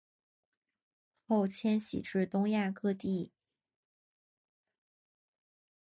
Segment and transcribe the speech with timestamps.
[1.27, 3.31] 后迁徙至东亚各地。